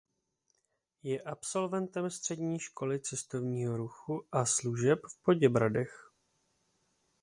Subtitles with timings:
[1.03, 6.11] Je absolventem střední školy cestovního ruchu a služeb v Poděbradech.